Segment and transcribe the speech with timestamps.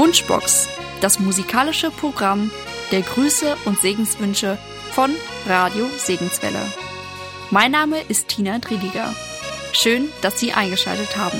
[0.00, 0.66] Wunschbox,
[1.02, 2.50] das musikalische Programm
[2.90, 4.56] der Grüße und Segenswünsche
[4.92, 5.10] von
[5.46, 6.62] Radio Segenswelle.
[7.50, 9.14] Mein Name ist Tina Driediger.
[9.74, 11.38] Schön, dass Sie eingeschaltet haben.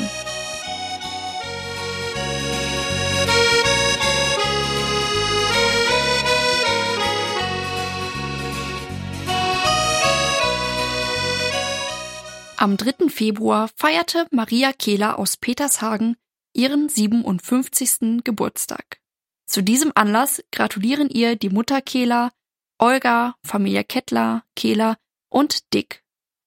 [12.58, 13.08] Am 3.
[13.08, 16.18] Februar feierte Maria Kehler aus Petershagen
[16.54, 18.22] ihren 57.
[18.24, 19.00] Geburtstag.
[19.46, 22.30] Zu diesem Anlass gratulieren ihr die Mutter Kehler,
[22.78, 24.96] Olga, Familie Kettler, Kehler
[25.28, 26.02] und Dick.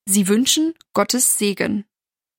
[0.05, 1.85] Sie wünschen Gottes Segen.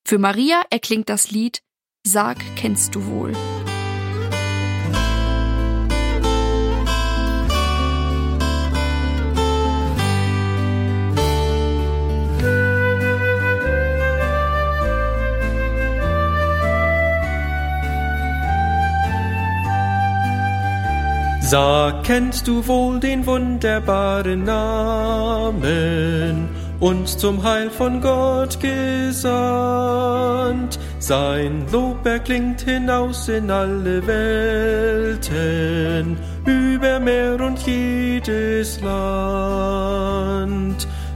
[0.07, 1.63] Für Maria erklingt das Lied
[2.07, 3.33] Sag kennst du wohl.
[21.47, 25.69] Sag, kennst du wohl den wunderbaren Namen,
[26.81, 29.19] uns zum Heil von Gott gesandt?
[30.99, 35.37] Sein Lob erklingt hinaus in alle Welten,
[36.47, 40.09] über Meer und jedes Land.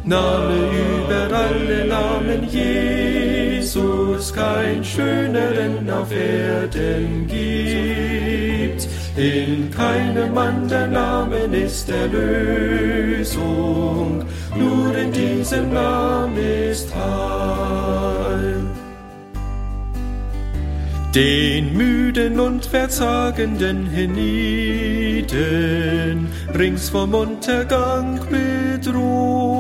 [0.04, 0.54] Name
[0.98, 8.47] über alle Namen Jesus, kein schöneren auf Erden gibt.
[9.18, 13.42] In keinem anderen Namen ist Erlösung,
[14.56, 18.60] nur in diesem Namen ist Heil.
[21.12, 25.28] Den müden und verzagenden hienieden,
[26.56, 29.57] rings vom Untergang bedroht,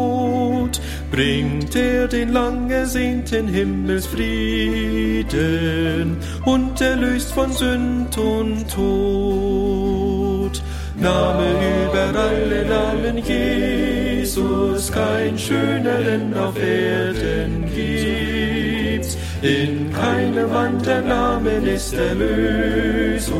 [1.10, 10.62] bringt er den lang ersehnten Himmelsfrieden und erlöst von Sünd und Tod.
[11.00, 11.46] Name
[11.84, 19.16] über alle Namen Jesus, kein schöneren auf Erden gibt's.
[19.42, 23.32] In keinem anderen Namen ist Erlösung,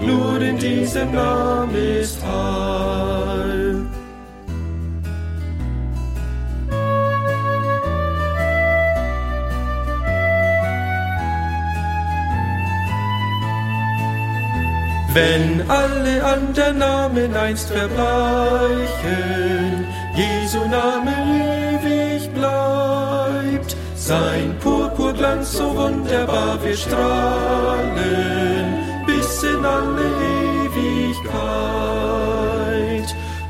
[0.00, 3.71] nur in diesem Namen ist Heil.
[15.14, 18.06] Wenn alle anderen Namen einst verbleichen,
[20.16, 21.12] Jesu Name
[21.82, 27.94] ewig bleibt, sein Purpurglanz so wunderbar wird strahlen,
[29.06, 30.08] bis in alle
[30.64, 31.32] Ewigkeit.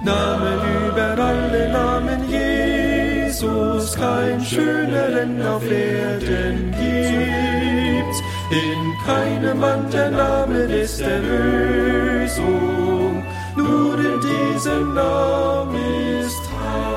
[0.04, 0.58] Name
[0.88, 8.20] über alle Namen Jesus, kein schöneren auf Erden gibt's.
[8.52, 12.44] In keinem anderen Namen ist Erlösung,
[13.56, 15.74] nur in diesem Namen
[16.20, 16.92] ist Heil.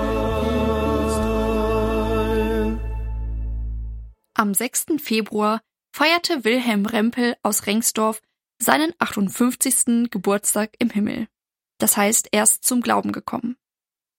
[4.34, 4.86] Am 6.
[4.98, 5.62] Februar
[5.96, 8.22] feierte Wilhelm Rempel aus Rengsdorf
[8.62, 10.12] seinen 58.
[10.12, 11.30] Geburtstag im Himmel.
[11.78, 13.56] Das heißt, er ist zum Glauben gekommen.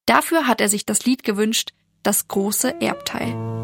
[0.06, 3.55] Dafür hat er sich das Lied gewünscht, das große Erbteil.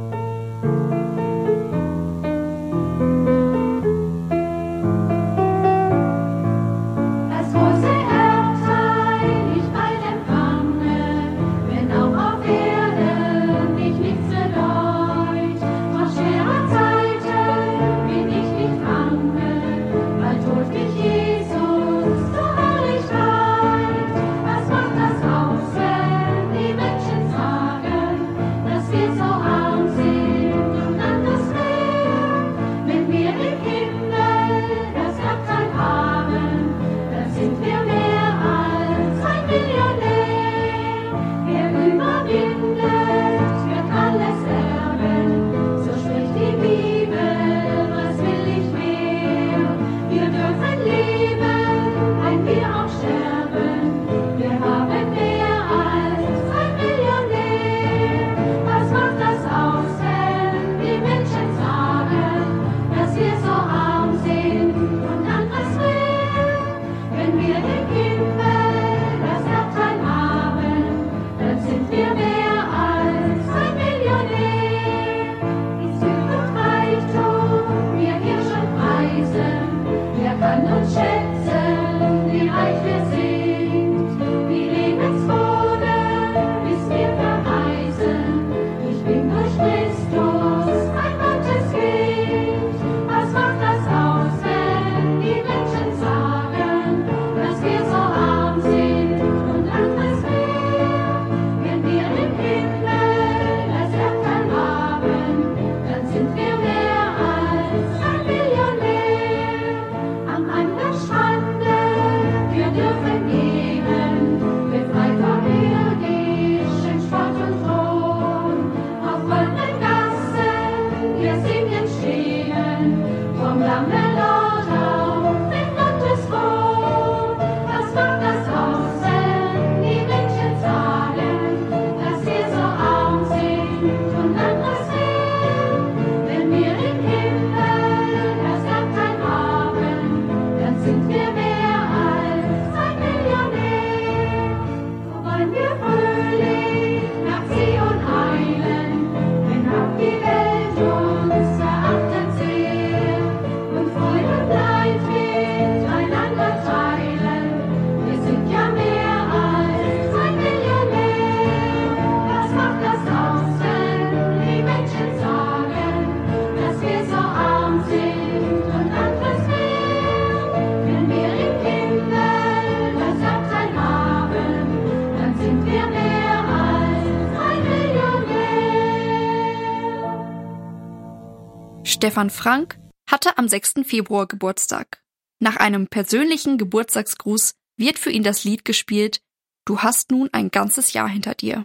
[182.02, 183.74] Stefan Frank hatte am 6.
[183.84, 185.04] Februar Geburtstag.
[185.38, 189.20] Nach einem persönlichen Geburtstagsgruß wird für ihn das Lied gespielt
[189.64, 191.64] Du hast nun ein ganzes Jahr hinter dir.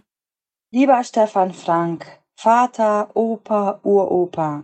[0.70, 2.06] Lieber Stefan Frank,
[2.36, 4.62] Vater, Opa, Uropa,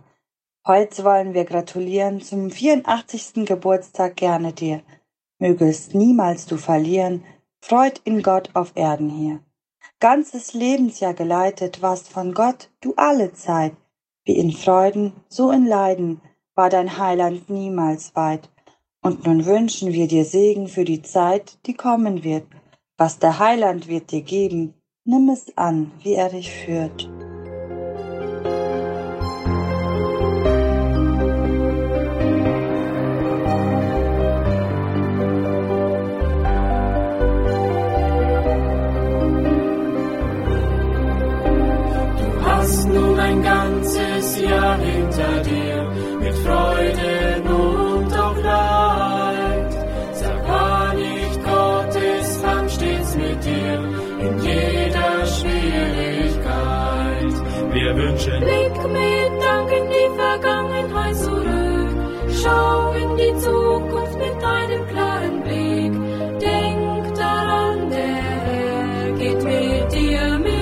[0.65, 3.45] heute wollen wir gratulieren zum 84.
[3.45, 4.81] Geburtstag gerne dir.
[5.39, 7.25] Mögest niemals du verlieren,
[7.61, 9.41] Freud in Gott auf Erden hier.
[9.99, 13.75] Ganzes Lebensjahr geleitet warst von Gott du alle Zeit,
[14.25, 16.21] wie in Freuden, so in Leiden
[16.55, 18.49] war dein Heiland niemals weit.
[19.01, 22.47] Und nun wünschen wir dir Segen für die Zeit, die kommen wird.
[22.97, 24.73] Was der Heiland wird dir geben,
[25.03, 27.09] nimm es an, wie er dich führt.
[57.85, 61.95] Wir wünschen Blick mit Dank in die Vergangenheit zurück.
[62.41, 65.93] Schau in die Zukunft mit einem klaren Blick.
[66.41, 70.55] Denk daran, der Herr geht mit dir mit.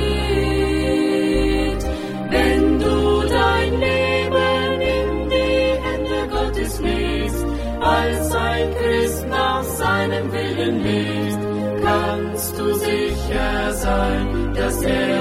[2.30, 7.46] Wenn du dein Leben in die Hände Gottes legst,
[7.80, 11.40] als ein Christ nach seinem Willen lebt,
[11.86, 15.13] kannst du sicher sein, dass er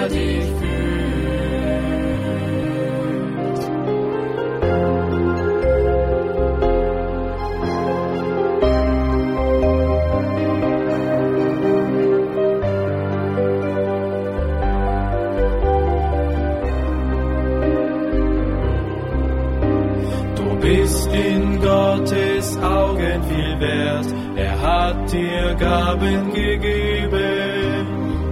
[25.82, 27.86] Gaben gegeben.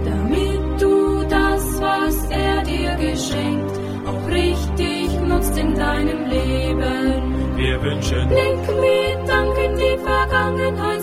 [0.05, 3.75] damit du das, was er dir geschenkt,
[4.07, 7.57] auch richtig nutzt in deinem Leben.
[7.57, 11.00] Wir wünschen Blick mit Dank in die Vergangenheit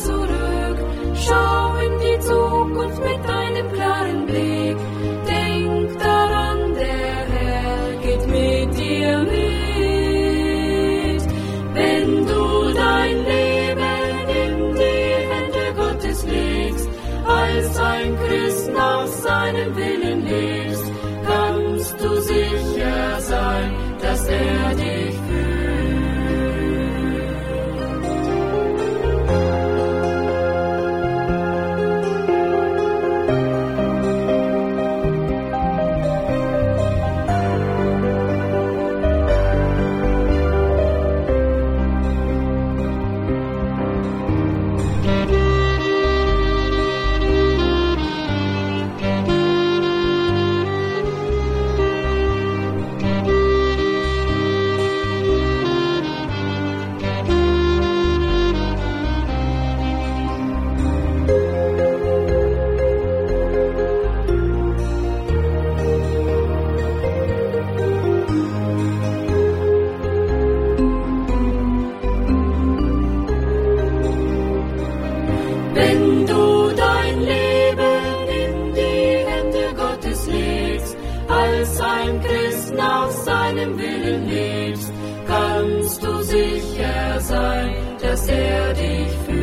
[88.74, 89.38] dich führt.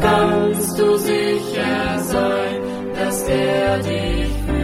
[0.00, 2.62] Kannst du sicher sein,
[2.94, 4.62] dass er dich führt.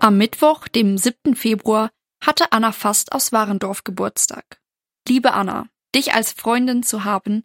[0.00, 1.34] Am Mittwoch, dem 7.
[1.34, 1.90] Februar,
[2.22, 4.60] hatte Anna Fast aus Warendorf Geburtstag.
[5.08, 7.44] Liebe Anna, dich als Freundin zu haben,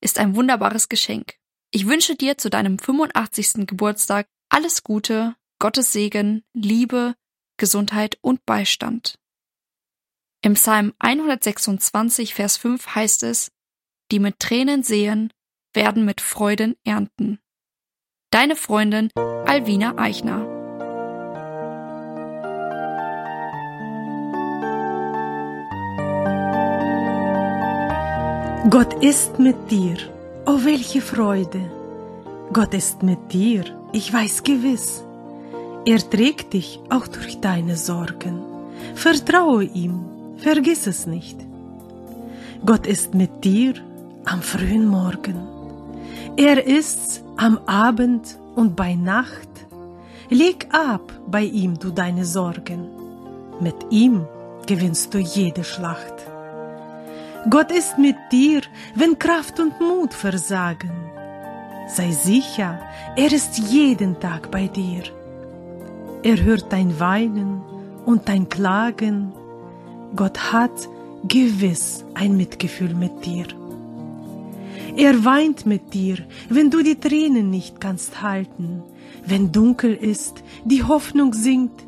[0.00, 1.34] ist ein wunderbares Geschenk.
[1.70, 3.66] Ich wünsche dir zu deinem 85.
[3.66, 7.14] Geburtstag alles Gute, Gottes Segen, Liebe,
[7.56, 9.18] Gesundheit und Beistand.
[10.42, 13.50] Im Psalm 126, Vers 5 heißt es,
[14.10, 15.32] die mit Tränen sehen,
[15.72, 17.38] werden mit Freuden ernten.
[18.30, 20.44] Deine Freundin Alvina Eichner.
[28.68, 29.96] Gott ist mit dir.
[30.44, 31.70] Oh, welche Freude.
[32.52, 35.05] Gott ist mit dir, ich weiß gewiss.
[35.86, 38.40] Er trägt dich auch durch deine Sorgen.
[38.96, 40.04] Vertraue ihm,
[40.36, 41.38] vergiss es nicht.
[42.64, 43.74] Gott ist mit dir
[44.24, 45.36] am frühen Morgen.
[46.36, 49.48] Er ist's am Abend und bei Nacht.
[50.28, 52.88] Leg ab bei ihm du deine Sorgen.
[53.60, 54.26] Mit ihm
[54.66, 56.14] gewinnst du jede Schlacht.
[57.48, 58.62] Gott ist mit dir,
[58.96, 60.90] wenn Kraft und Mut versagen.
[61.86, 62.80] Sei sicher,
[63.14, 65.04] er ist jeden Tag bei dir.
[66.26, 67.62] Er hört dein Weinen
[68.04, 69.32] und dein Klagen.
[70.16, 70.88] Gott hat
[71.22, 73.46] gewiss ein Mitgefühl mit dir.
[74.96, 76.16] Er weint mit dir,
[76.48, 78.82] wenn du die Tränen nicht kannst halten,
[79.24, 81.86] wenn dunkel ist, die Hoffnung sinkt.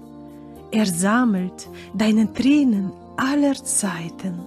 [0.71, 4.39] Er sammelt deine Tränen aller Zeiten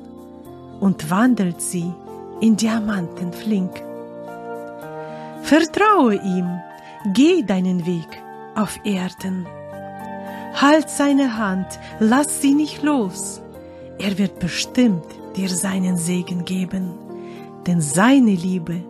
[0.80, 1.92] und wandelt sie
[2.40, 3.84] in Diamanten flink.
[5.42, 6.48] Vertraue ihm,
[7.14, 8.08] geh deinen Weg
[8.56, 9.46] auf Erden.
[10.54, 13.42] Halt seine Hand, lass sie nicht los.
[14.00, 15.06] Er wird bestimmt
[15.36, 16.94] dir seinen Segen geben,
[17.68, 18.84] denn seine Liebe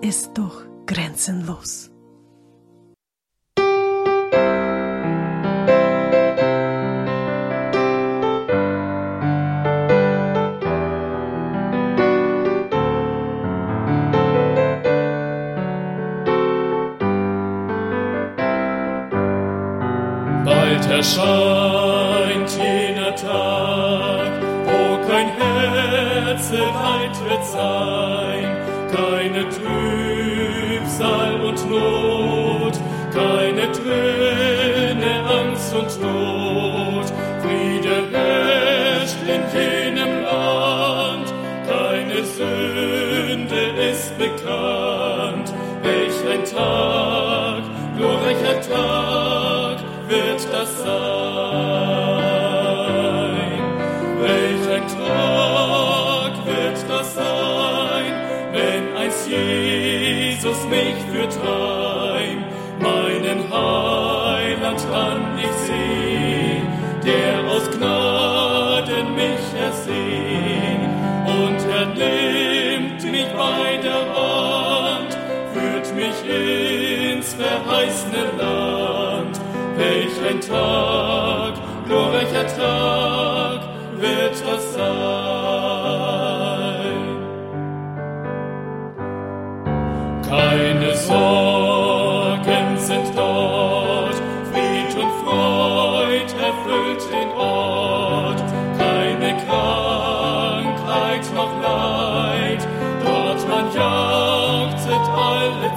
[0.00, 1.90] ist doch grenzenlos.
[20.98, 24.32] Erscheint jener Tag,
[24.66, 28.56] wo kein Herzeleid wird sein,
[28.92, 32.80] keine Trübsal und Not,
[33.14, 36.27] keine Träne, Angst und Not.
[61.18, 62.44] Führt heim,
[62.80, 66.62] meinen Heiland an ich seh,
[67.04, 70.80] der aus Gnaden mich ersehn,
[71.26, 75.18] und er nimmt mich bei der Hand,
[75.52, 79.40] führt mich ins verheißene Land.
[79.76, 81.54] Welch ein Tag,
[81.86, 83.17] glorreicher Tag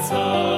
[0.10, 0.51] alle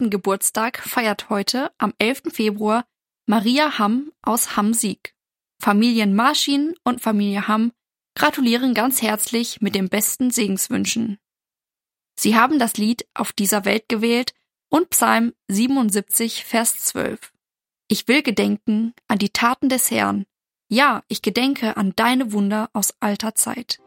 [0.00, 0.10] 77.
[0.10, 2.32] Geburtstag feiert heute am 11.
[2.32, 2.86] Februar
[3.26, 5.14] Maria Hamm aus Hamm-Sieg.
[5.60, 7.72] Familien Marschin und Familie Hamm
[8.14, 11.18] gratulieren ganz herzlich mit den besten Segenswünschen.
[12.18, 14.32] Sie haben das Lied Auf dieser Welt gewählt
[14.70, 17.32] und Psalm 77, Vers 12.
[17.88, 20.24] Ich will gedenken an die Taten des Herrn.
[20.68, 23.80] Ja, ich gedenke an deine Wunder aus alter Zeit.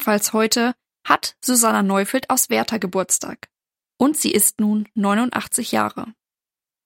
[0.00, 0.72] Ebenfalls heute
[1.06, 3.50] hat Susanna Neufeld aus Werther Geburtstag.
[3.98, 6.14] Und sie ist nun 89 Jahre.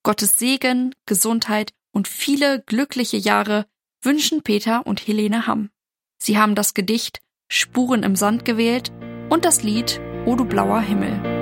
[0.02, 3.66] Gottes Segen, Gesundheit und viele glückliche Jahre
[4.02, 5.70] wünschen Peter und Helene Hamm.
[6.18, 8.90] Sie haben das Gedicht Spuren im Sand gewählt
[9.30, 11.33] und das Lied O du blauer Himmel.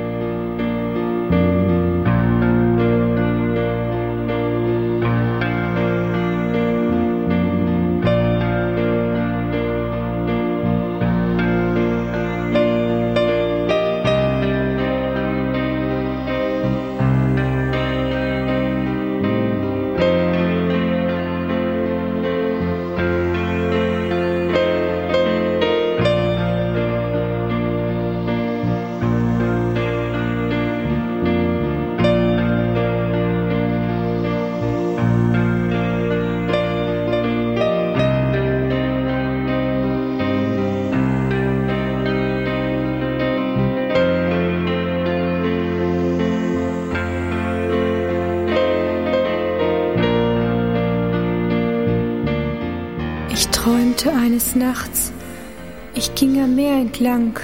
[57.03, 57.37] Entlang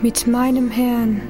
[0.00, 1.20] mit meinem Herrn.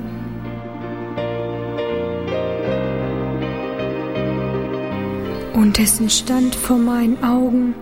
[5.55, 7.75] Und es entstand vor meinen Augen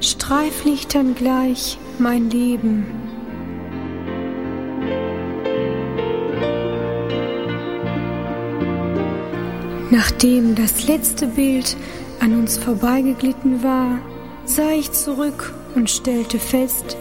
[0.00, 2.86] Streiflichtern gleich mein Leben.
[9.90, 11.76] Nachdem das letzte Bild
[12.20, 13.98] an uns vorbeigeglitten war,
[14.44, 16.96] sah ich zurück und stellte fest,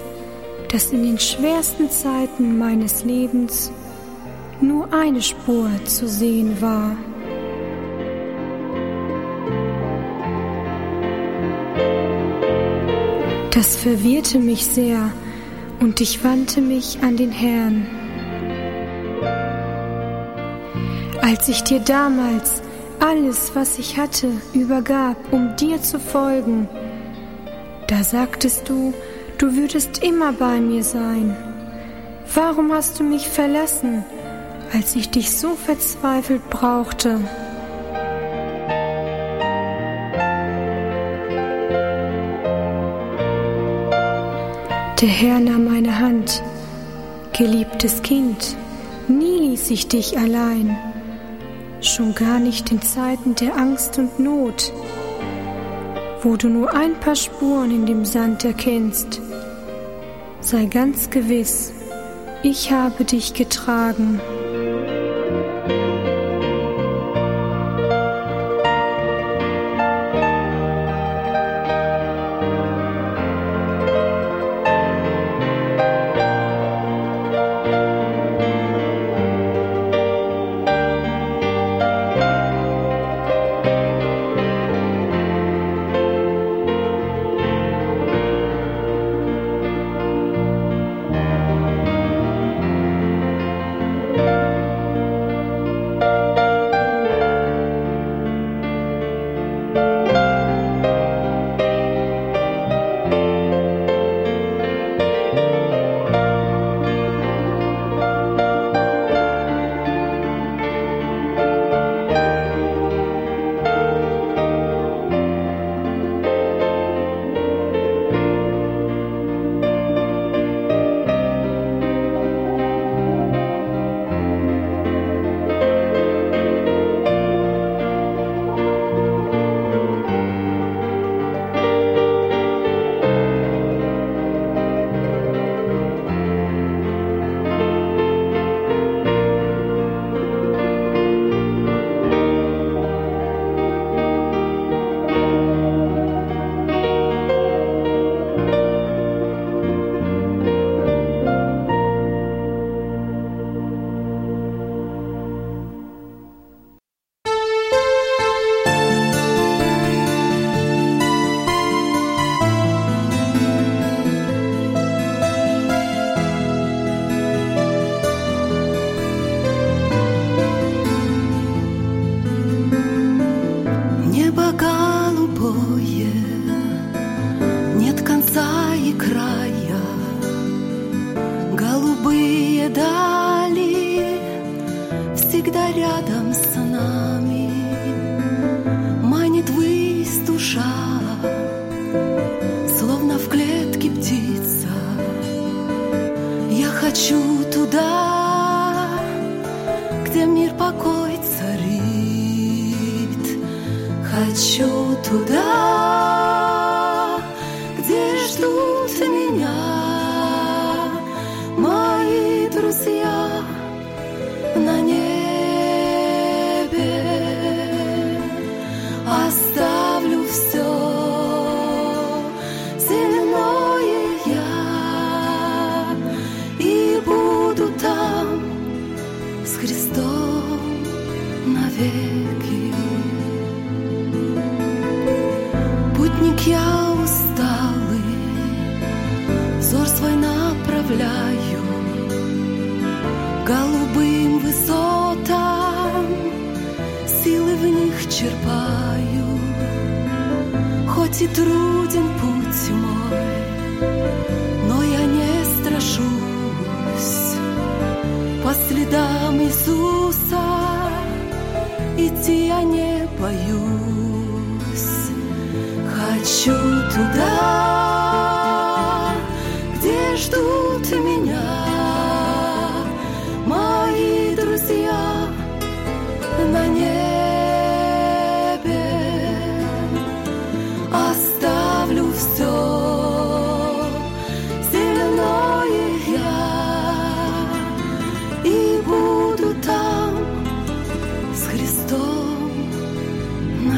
[0.72, 3.72] dass in den schwersten Zeiten meines Lebens
[4.62, 6.96] nur eine Spur zu sehen war.
[13.54, 15.12] Das verwirrte mich sehr
[15.82, 17.86] und ich wandte mich an den Herrn.
[21.22, 22.62] Als ich dir damals
[23.00, 26.70] alles, was ich hatte, übergab, um dir zu folgen,
[27.88, 28.94] da sagtest du,
[29.42, 31.36] du würdest immer bei mir sein.
[32.34, 34.06] Warum hast du mich verlassen,
[34.72, 37.20] als ich dich so verzweifelt brauchte?
[45.02, 46.44] Der Herr nahm meine Hand.
[47.34, 48.56] Geliebtes Kind,
[49.08, 50.78] nie ließ ich dich allein,
[51.80, 54.72] schon gar nicht in Zeiten der Angst und Not,
[56.24, 59.22] wo du nur ein paar Spuren in dem Sand erkennst.
[60.40, 61.74] Sei ganz gewiss,
[62.44, 64.20] ich habe dich getragen.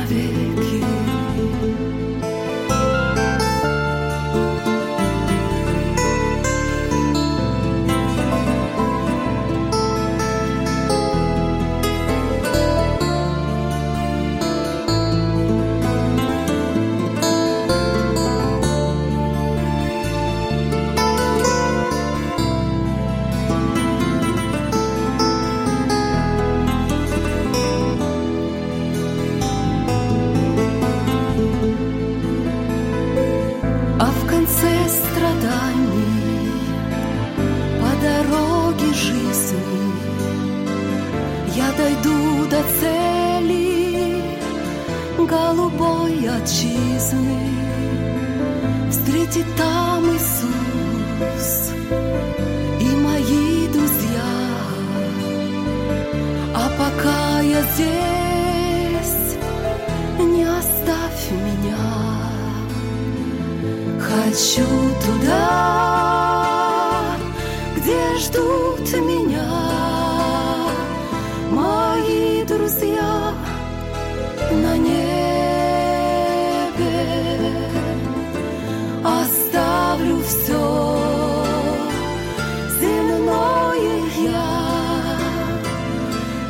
[0.04, 1.03] avec you.
[80.26, 80.64] все
[82.80, 85.20] земною я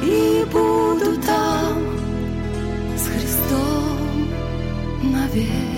[0.04, 1.98] і буду там
[2.98, 4.30] з Христом
[5.04, 5.74] навеки.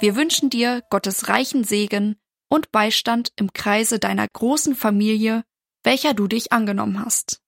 [0.00, 2.16] Wir wünschen dir Gottes reichen Segen
[2.48, 5.42] und Beistand im Kreise deiner großen Familie,
[5.82, 7.42] welcher du dich angenommen hast.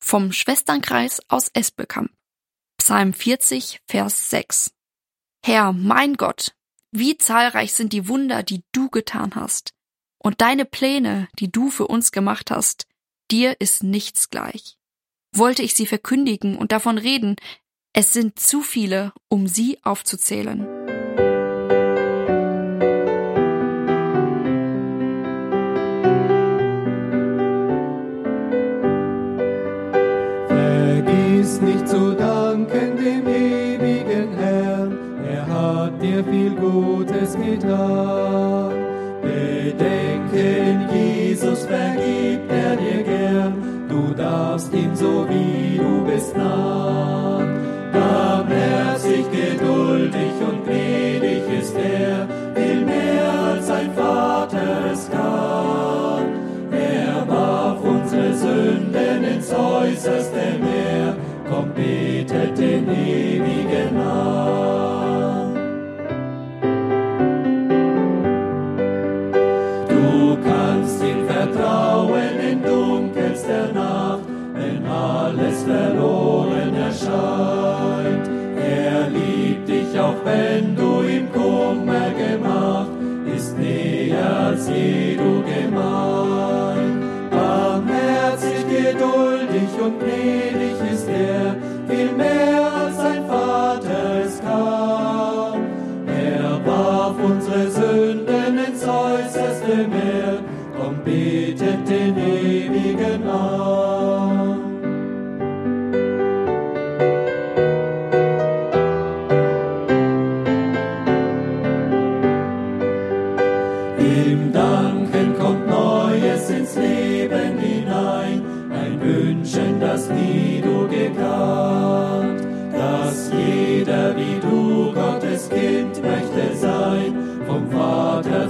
[0.00, 2.10] Vom Schwesternkreis aus Espelkamp.
[2.86, 4.70] Psalm 40, Vers 6.
[5.42, 6.54] Herr, mein Gott,
[6.90, 9.72] wie zahlreich sind die Wunder, die du getan hast,
[10.18, 12.86] und deine Pläne, die du für uns gemacht hast,
[13.30, 14.76] dir ist nichts gleich.
[15.34, 17.36] Wollte ich sie verkündigen und davon reden,
[17.94, 20.73] es sind zu viele, um sie aufzuzählen.
[36.54, 38.72] Gutes getan.
[39.22, 43.54] Bedenken, Jesus vergibt er dir gern,
[43.88, 47.23] du darfst ihm so wie du bist nah.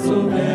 [0.04, 0.53] so bad.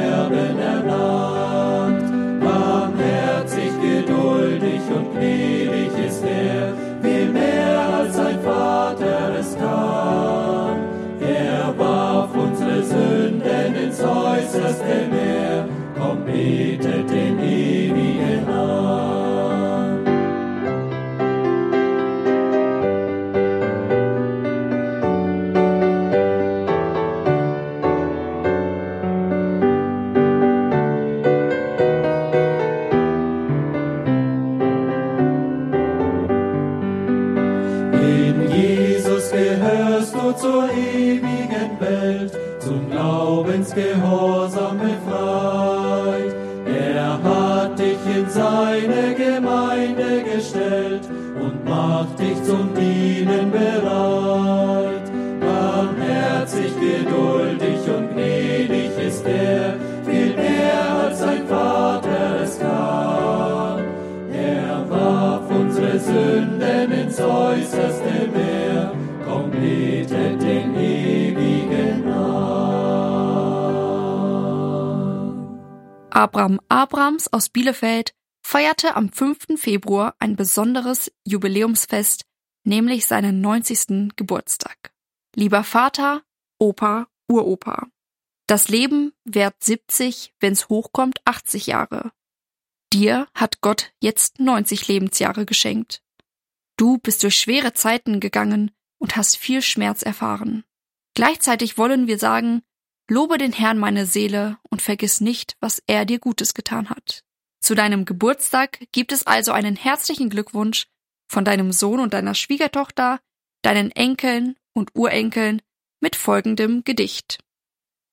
[77.19, 79.59] Abrams aus Bielefeld feierte am 5.
[79.59, 82.23] Februar ein besonderes Jubiläumsfest,
[82.63, 84.15] nämlich seinen 90.
[84.15, 84.93] Geburtstag.
[85.35, 86.23] Lieber Vater,
[86.59, 87.87] Opa, Uropa.
[88.47, 92.13] Das Leben währt 70, wenn's hochkommt 80 Jahre.
[92.93, 96.01] Dir hat Gott jetzt 90 Lebensjahre geschenkt.
[96.77, 100.63] Du bist durch schwere Zeiten gegangen und hast viel Schmerz erfahren.
[101.15, 102.61] Gleichzeitig wollen wir sagen,
[103.09, 107.23] lobe den Herrn meine Seele und vergiss nicht, was er dir Gutes getan hat.
[107.61, 110.87] Zu deinem Geburtstag gibt es also einen herzlichen Glückwunsch
[111.27, 113.19] von deinem Sohn und deiner Schwiegertochter,
[113.61, 115.61] deinen Enkeln und Urenkeln
[115.99, 117.39] mit folgendem Gedicht.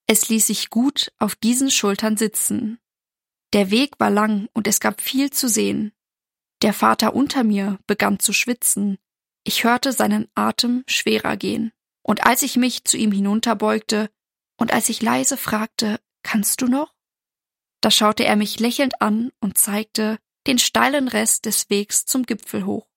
[0.06, 2.78] Es ließ sich gut auf diesen Schultern sitzen.
[3.52, 5.92] Der Weg war lang und es gab viel zu sehen.
[6.62, 8.98] Der Vater unter mir begann zu schwitzen.
[9.44, 11.72] Ich hörte seinen Atem schwerer gehen.
[12.02, 14.10] Und als ich mich zu ihm hinunterbeugte
[14.56, 16.94] und als ich leise fragte, kannst du noch?
[17.80, 22.64] Da schaute er mich lächelnd an und zeigte den steilen Rest des Wegs zum Gipfel
[22.66, 22.88] hoch.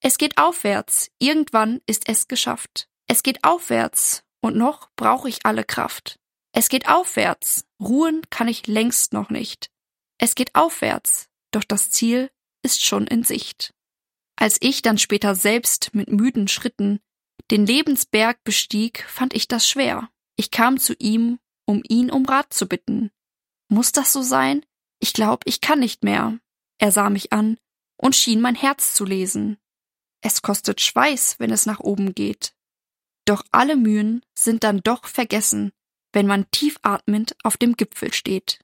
[0.00, 2.88] Es geht aufwärts, irgendwann ist es geschafft.
[3.06, 6.18] Es geht aufwärts, und noch brauche ich alle Kraft.
[6.52, 9.70] Es geht aufwärts, ruhen kann ich längst noch nicht.
[10.18, 12.30] Es geht aufwärts, doch das Ziel
[12.62, 13.74] ist schon in Sicht.
[14.36, 17.00] Als ich dann später selbst mit müden Schritten
[17.50, 20.10] den Lebensberg bestieg, fand ich das schwer.
[20.36, 23.10] Ich kam zu ihm, um ihn um Rat zu bitten.
[23.68, 24.64] Muss das so sein?
[24.98, 26.38] Ich glaub, ich kann nicht mehr.
[26.78, 27.58] Er sah mich an
[27.96, 29.58] und schien mein Herz zu lesen.
[30.20, 32.54] Es kostet Schweiß, wenn es nach oben geht.
[33.24, 35.72] Doch alle Mühen sind dann doch vergessen,
[36.12, 38.60] wenn man tief atmend auf dem Gipfel steht.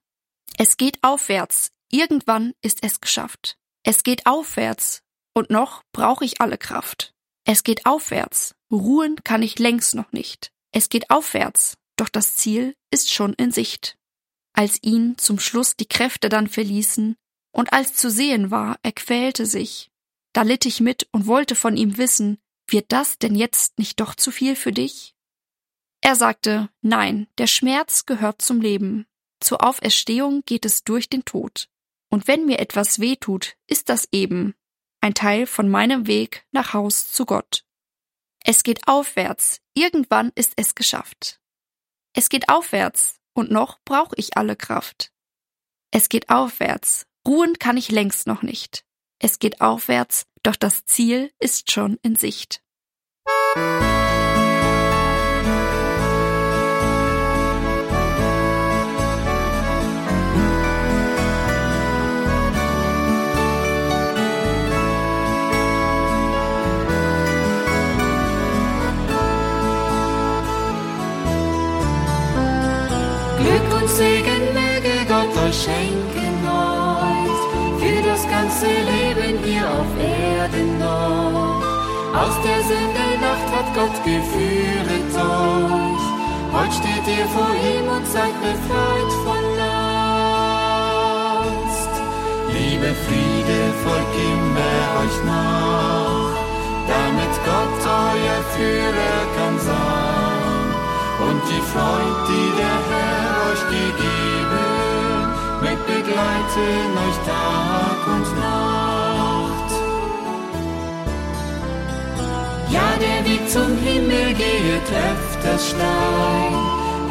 [0.57, 3.59] Es geht aufwärts, irgendwann ist es geschafft.
[3.85, 5.03] Es geht aufwärts,
[5.35, 7.15] und noch brauche ich alle Kraft.
[7.45, 10.53] Es geht aufwärts, ruhen kann ich längst noch nicht.
[10.73, 13.97] Es geht aufwärts, doch das Ziel ist schon in Sicht.
[14.53, 17.17] Als ihn zum Schluss die Kräfte dann verließen,
[17.53, 19.91] und als zu sehen war, er quälte sich,
[20.33, 22.39] da litt ich mit und wollte von ihm wissen,
[22.69, 25.15] wird das denn jetzt nicht doch zu viel für dich?
[26.01, 29.07] Er sagte, nein, der Schmerz gehört zum Leben.
[29.41, 31.69] Zur Auferstehung geht es durch den Tod.
[32.11, 34.55] Und wenn mir etwas weh tut, ist das eben
[35.01, 37.65] ein Teil von meinem Weg nach Haus zu Gott.
[38.45, 41.41] Es geht aufwärts, irgendwann ist es geschafft.
[42.15, 45.13] Es geht aufwärts, und noch brauche ich alle Kraft.
[45.91, 48.85] Es geht aufwärts, ruhen kann ich längst noch nicht.
[49.21, 52.63] Es geht aufwärts, doch das Ziel ist schon in Sicht.
[83.79, 86.05] Gott geführet euch.
[86.53, 90.83] Heute steht ihr vor ihm und seid befreit von Last.
[92.51, 96.35] Liebe Friede, folgt immer euch nach,
[96.91, 100.67] damit Gott euer Führer kann sein.
[101.29, 104.69] Und die Freude, die der Herr euch gegeben,
[105.63, 108.79] mit begleiten euch Tag und Nacht.
[112.71, 116.53] Ja, der Weg zum Himmel geht öfters steil,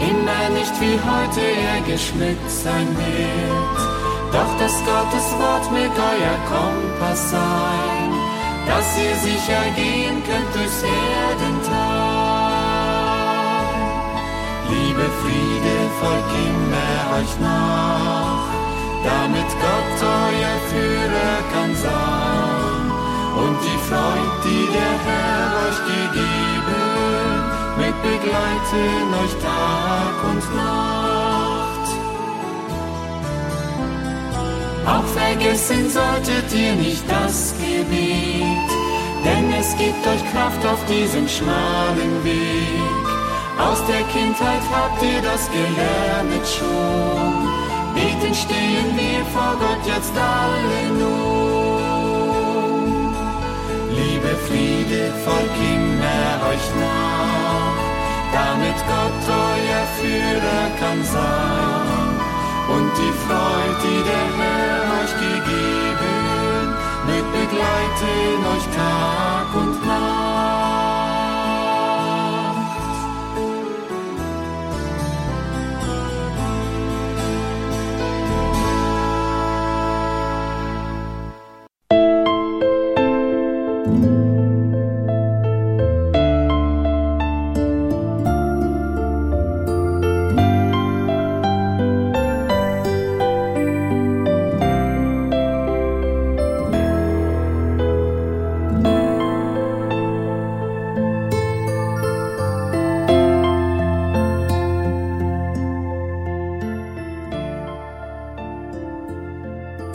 [0.10, 3.80] immer nicht wie heute er geschmückt sein wird.
[4.34, 8.10] Doch das Gottes Wort mit euer Kompass sein,
[8.68, 10.82] dass ihr sicher gehen könnt durchs
[11.30, 11.78] Erdental.
[14.72, 18.48] Liebe Friede, folgt immer euch nach,
[19.04, 22.27] damit Gott euer Führer kann sein.
[23.44, 26.58] Und die Freude, die der Herr euch gegeben,
[27.82, 31.88] mit begleiten euch Tag und Nacht.
[34.88, 38.70] Auch vergessen solltet ihr nicht das Gebet,
[39.26, 43.06] denn es gibt euch Kraft auf diesem schmalen Weg.
[43.60, 47.48] Aus der Kindheit habt ihr das gelernt schon.
[47.94, 51.67] Beten stehen wir vor Gott jetzt alle nun.
[53.98, 57.78] Liebe Friede, folg immer euch nach,
[58.32, 62.14] damit Gott euer Führer kann sein.
[62.76, 66.76] Und die Freude, die der Herr euch gegeben,
[67.08, 70.67] mit begleiten euch Tag und Nacht.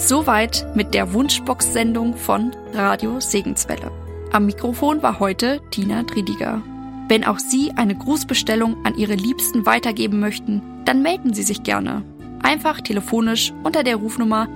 [0.04, 3.92] Soweit mit der Wunschbox-Sendung von Radio Segenswelle.
[4.32, 6.60] Am Mikrofon war heute Tina Triediger.
[7.06, 12.02] Wenn auch Sie eine Grußbestellung an Ihre Liebsten weitergeben möchten, dann melden Sie sich gerne.
[12.42, 14.48] Einfach telefonisch unter der Rufnummer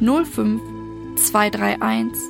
[0.00, 0.60] 05
[1.14, 2.20] 231